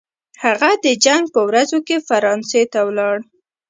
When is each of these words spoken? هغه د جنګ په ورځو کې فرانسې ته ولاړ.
هغه 0.43 0.71
د 0.85 0.85
جنګ 1.05 1.23
په 1.33 1.41
ورځو 1.49 1.79
کې 1.87 2.05
فرانسې 2.07 2.61
ته 2.71 2.79
ولاړ. 2.87 3.15